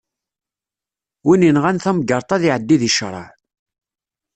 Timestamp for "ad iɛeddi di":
2.35-2.89